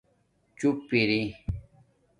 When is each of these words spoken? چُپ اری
چُپ 0.57 0.87
اری 0.97 1.21